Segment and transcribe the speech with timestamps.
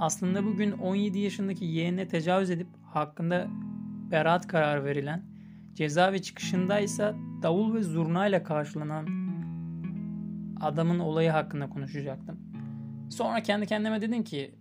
[0.00, 3.48] Aslında bugün 17 yaşındaki yeğenine tecavüz edip hakkında
[4.10, 5.24] beraat kararı verilen,
[5.74, 9.06] ceza ve çıkışındaysa davul ve zurnayla karşılanan
[10.60, 12.38] adamın olayı hakkında konuşacaktım.
[13.10, 14.54] Sonra kendi kendime dedim ki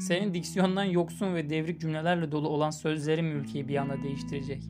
[0.00, 4.62] senin diksiyondan yoksun ve devrik cümlelerle dolu olan sözlerin ülkeyi bir anda değiştirecek.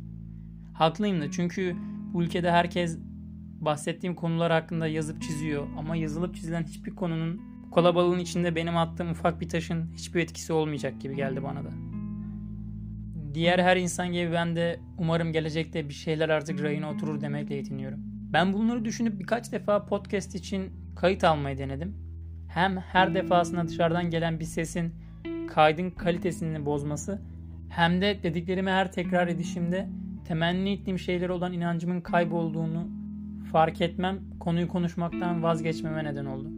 [0.75, 1.77] Haklıyım da çünkü
[2.13, 2.99] bu ülkede herkes
[3.61, 9.11] bahsettiğim konular hakkında yazıp çiziyor ama yazılıp çizilen hiçbir konunun bu kalabalığın içinde benim attığım
[9.11, 11.71] ufak bir taşın hiçbir etkisi olmayacak gibi geldi bana da.
[13.35, 17.99] Diğer her insan gibi ben de umarım gelecekte bir şeyler artık rayına oturur demekle yetiniyorum.
[18.33, 21.97] Ben bunları düşünüp birkaç defa podcast için kayıt almayı denedim.
[22.49, 24.95] Hem her defasında dışarıdan gelen bir sesin
[25.49, 27.23] kaydın kalitesini bozması
[27.69, 29.89] hem de dediklerimi her tekrar edişimde
[30.25, 32.89] temenni ettiğim şeylere olan inancımın kaybolduğunu
[33.53, 36.58] fark etmem konuyu konuşmaktan vazgeçmeme neden oldu.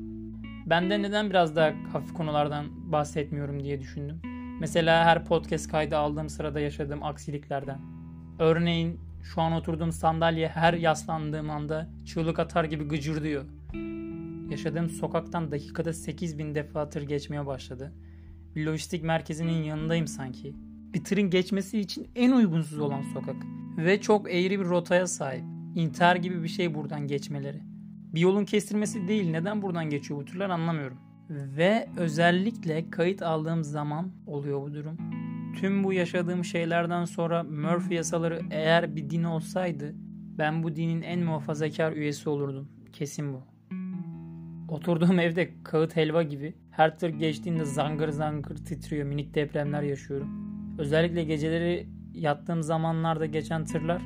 [0.71, 4.21] Ben de neden biraz daha hafif konulardan bahsetmiyorum diye düşündüm.
[4.61, 7.79] Mesela her podcast kaydı aldığım sırada yaşadığım aksiliklerden.
[8.39, 13.45] Örneğin şu an oturduğum sandalye her yaslandığım anda çığlık atar gibi gıcırdıyor.
[14.51, 17.93] Yaşadığım sokaktan dakikada 8000 defa tır geçmeye başladı.
[18.57, 20.55] Bir lojistik merkezinin yanındayım sanki.
[20.95, 23.37] Bir tırın geçmesi için en uygunsuz olan sokak.
[23.77, 25.45] Ve çok eğri bir rotaya sahip.
[25.75, 27.70] İntihar gibi bir şey buradan geçmeleri.
[28.15, 30.99] Bir yolun kestirmesi değil neden buradan geçiyor bu tırlar anlamıyorum.
[31.31, 34.97] Ve özellikle kayıt aldığım zaman oluyor bu durum.
[35.57, 39.95] Tüm bu yaşadığım şeylerden sonra Murphy yasaları eğer bir din olsaydı
[40.39, 42.69] ben bu dinin en muhafazakar üyesi olurdum.
[42.93, 43.43] Kesin bu.
[44.69, 50.29] Oturduğum evde kağıt helva gibi her tır geçtiğinde zangır zangır titriyor minik depremler yaşıyorum.
[50.79, 54.03] Özellikle geceleri yattığım zamanlarda geçen tırlar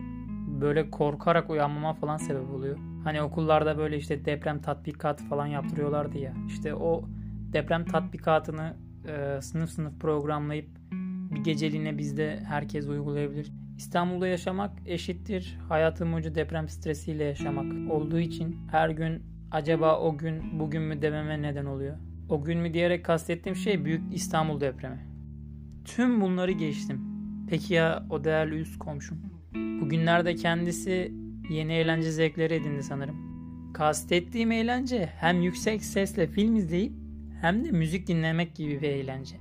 [0.61, 2.79] böyle korkarak uyanmama falan sebep oluyor.
[3.05, 6.35] Hani okullarda böyle işte deprem tatbikatı falan yaptırıyorlardı ya.
[6.49, 7.05] İşte o
[7.53, 8.77] deprem tatbikatını
[9.09, 10.69] e, sınıf sınıf programlayıp
[11.31, 13.53] bir geceliğine bizde herkes uygulayabilir.
[13.77, 20.61] İstanbul'da yaşamak eşittir hayatım boyunca deprem stresiyle yaşamak olduğu için her gün acaba o gün
[20.61, 21.97] bugün mü dememe neden oluyor.
[22.29, 25.07] O gün mü diyerek kastettiğim şey büyük İstanbul depremi.
[25.85, 27.01] Tüm bunları geçtim.
[27.51, 29.34] Peki ya o değerli üst komşum?
[29.55, 31.13] Bugünlerde kendisi
[31.51, 33.35] yeni eğlence zevkleri edindi sanırım.
[33.73, 36.93] Kastettiğim eğlence hem yüksek sesle film izleyip
[37.41, 39.37] hem de müzik dinlemek gibi bir eğlence.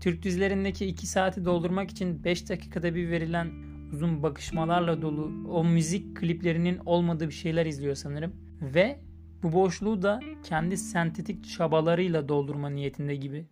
[0.00, 3.50] Türk dizilerindeki 2 saati doldurmak için 5 dakikada bir verilen
[3.92, 8.32] uzun bakışmalarla dolu o müzik kliplerinin olmadığı bir şeyler izliyor sanırım.
[8.60, 8.98] Ve
[9.42, 13.46] bu boşluğu da kendi sentetik çabalarıyla doldurma niyetinde gibi.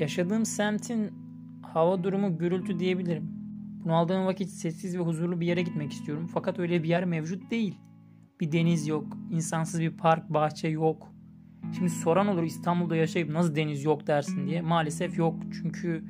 [0.00, 1.12] Yaşadığım semtin
[1.62, 3.37] hava durumu gürültü diyebilirim.
[3.88, 6.26] Bunu aldığım vakit sessiz ve huzurlu bir yere gitmek istiyorum.
[6.34, 7.78] Fakat öyle bir yer mevcut değil.
[8.40, 11.12] Bir deniz yok, insansız bir park, bahçe yok.
[11.76, 14.60] Şimdi soran olur İstanbul'da yaşayıp nasıl deniz yok dersin diye.
[14.60, 15.34] Maalesef yok.
[15.52, 16.04] Çünkü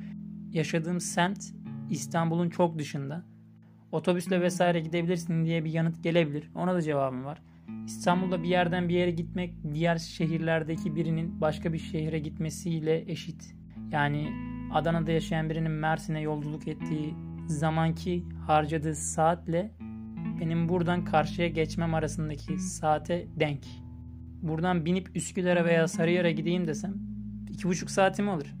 [0.51, 1.39] yaşadığım semt
[1.89, 3.25] İstanbul'un çok dışında.
[3.91, 6.51] Otobüsle vesaire gidebilirsin diye bir yanıt gelebilir.
[6.55, 7.41] Ona da cevabım var.
[7.85, 13.55] İstanbul'da bir yerden bir yere gitmek diğer şehirlerdeki birinin başka bir şehre gitmesiyle eşit.
[13.91, 14.29] Yani
[14.73, 19.71] Adana'da yaşayan birinin Mersin'e yolculuk ettiği zamanki harcadığı saatle
[20.41, 23.65] benim buradan karşıya geçmem arasındaki saate denk.
[24.41, 26.93] Buradan binip Üsküdar'a veya Sarıyer'e gideyim desem
[27.49, 28.55] iki buçuk saatim alır.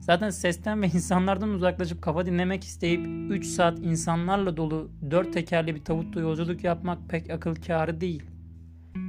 [0.00, 5.84] Zaten sesten ve insanlardan uzaklaşıp kafa dinlemek isteyip 3 saat insanlarla dolu 4 tekerli bir
[5.84, 8.35] tavutla yolculuk yapmak pek akıl kârı değil.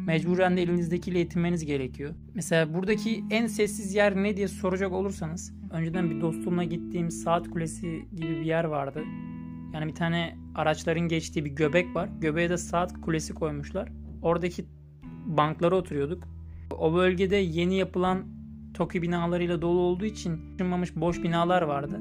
[0.07, 2.13] Mecburen de elinizdekiyle yetinmeniz gerekiyor.
[2.33, 8.05] Mesela buradaki en sessiz yer ne diye soracak olursanız önceden bir dostumla gittiğim saat kulesi
[8.15, 9.03] gibi bir yer vardı.
[9.73, 12.09] Yani bir tane araçların geçtiği bir göbek var.
[12.21, 13.89] Göbeğe de saat kulesi koymuşlar.
[14.21, 14.65] Oradaki
[15.25, 16.23] banklara oturuyorduk.
[16.77, 18.25] O bölgede yeni yapılan
[18.73, 21.99] TOKİ binalarıyla dolu olduğu için taşınmamış boş binalar vardı.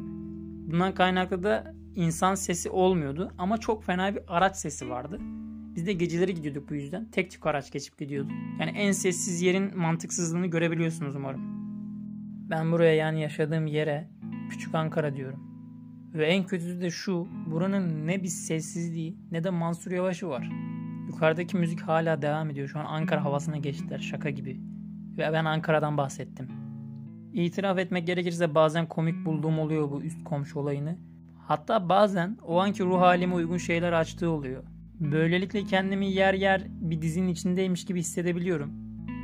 [0.71, 5.21] Bundan kaynaklı da insan sesi olmuyordu ama çok fena bir araç sesi vardı.
[5.77, 7.11] Biz de geceleri gidiyorduk bu yüzden.
[7.11, 8.29] Tek tük araç geçip gidiyordu.
[8.61, 11.41] Yani en sessiz yerin mantıksızlığını görebiliyorsunuz umarım.
[12.51, 14.09] Ben buraya yani yaşadığım yere
[14.51, 15.41] Küçük Ankara diyorum.
[16.15, 20.51] Ve en kötüsü de şu, buranın ne bir sessizliği ne de Mansur Yavaş'ı var.
[21.09, 22.69] Yukarıdaki müzik hala devam ediyor.
[22.69, 24.61] Şu an Ankara havasına geçtiler şaka gibi.
[25.19, 26.49] Ve ben Ankara'dan bahsettim.
[27.33, 30.99] İtiraf etmek gerekirse bazen komik bulduğum oluyor bu üst komşu olayını.
[31.47, 34.65] Hatta bazen o anki ruh halime uygun şeyler açtığı oluyor.
[35.01, 38.71] Böylelikle kendimi yer yer bir dizinin içindeymiş gibi hissedebiliyorum.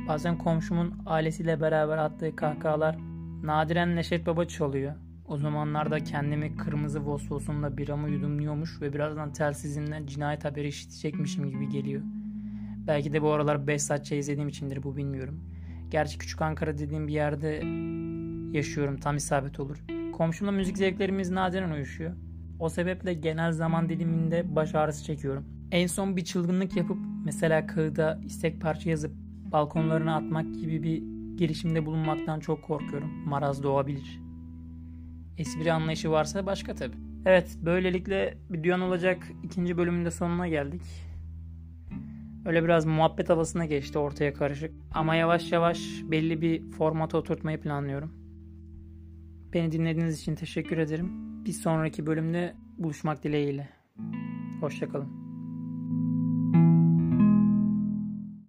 [0.07, 2.97] Bazen komşumun ailesiyle beraber attığı kahkahalar
[3.43, 4.95] nadiren Neşet Baba çalıyor.
[5.27, 12.01] O zamanlarda kendimi kırmızı vosvosumla biramı yudumluyormuş ve birazdan telsizimden cinayet haberi işitecekmişim gibi geliyor.
[12.87, 15.39] Belki de bu aralar 5 saat çay izlediğim içindir bu bilmiyorum.
[15.89, 17.47] Gerçi Küçük Ankara dediğim bir yerde
[18.57, 19.83] yaşıyorum tam isabet olur.
[20.13, 22.13] Komşumla müzik zevklerimiz nadiren uyuşuyor.
[22.59, 25.52] O sebeple genel zaman diliminde baş ağrısı çekiyorum.
[25.73, 29.11] En son bir çılgınlık yapıp mesela kağıda istek parça yazıp
[29.51, 31.03] balkonlarına atmak gibi bir
[31.37, 33.09] girişimde bulunmaktan çok korkuyorum.
[33.25, 34.19] Maraz doğabilir.
[35.37, 36.95] Espri anlayışı varsa başka tabi.
[37.25, 40.81] Evet böylelikle videonun olacak ikinci bölümünde sonuna geldik.
[42.45, 44.71] Öyle biraz muhabbet havasına geçti ortaya karışık.
[44.91, 48.11] Ama yavaş yavaş belli bir formata oturtmayı planlıyorum.
[49.53, 51.11] Beni dinlediğiniz için teşekkür ederim.
[51.45, 53.69] Bir sonraki bölümde buluşmak dileğiyle.
[54.61, 55.22] Hoşçakalın.